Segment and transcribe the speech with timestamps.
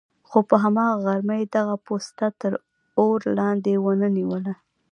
[0.29, 2.51] خو په هماغه غرمه یې دغه پوسته تر
[2.99, 4.53] اور لاندې ونه نیوله.